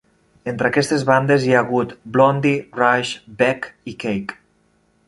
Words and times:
Entre 0.51 0.69
aquestes 0.69 1.03
bandes 1.09 1.45
hi 1.49 1.53
ha 1.57 1.61
hagut 1.65 1.93
Blondie, 2.17 2.57
Rush, 2.81 3.13
Beck 3.45 3.71
i 3.95 3.99
Cake. 4.07 4.43